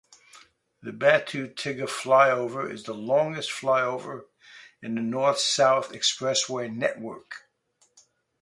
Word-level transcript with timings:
The 0.81 0.93
Batu 0.93 1.49
Tiga 1.53 1.83
flyover 1.87 2.67
is 2.73 2.85
the 2.85 2.93
longest 2.95 3.51
flyover 3.51 4.23
in 4.81 4.95
the 4.95 5.01
North-South 5.03 5.91
Expressway 5.91 6.73
network. 6.75 7.47